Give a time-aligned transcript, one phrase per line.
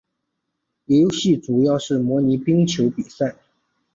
[0.85, 3.35] 游戏主要是模拟冰球比赛。